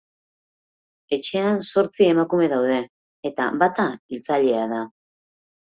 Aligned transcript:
Etxean 1.17 1.61
zortzi 1.73 2.09
emakume 2.15 2.49
daude 2.55 2.79
eta 3.33 3.53
bata 3.65 3.89
hiltzailea 3.93 4.67
da. 4.77 4.85